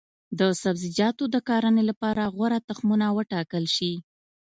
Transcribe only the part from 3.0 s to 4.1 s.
وټاکل شي.